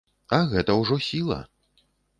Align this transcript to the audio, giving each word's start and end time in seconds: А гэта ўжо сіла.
А 0.37 0.39
гэта 0.55 0.77
ўжо 0.81 0.99
сіла. 1.11 1.39